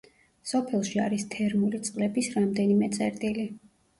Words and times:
სოფელში 0.51 1.01
არის 1.07 1.25
თერმული 1.35 1.81
წყლების 1.89 2.31
რამდენიმე 2.39 2.91
წერტილი. 2.99 3.45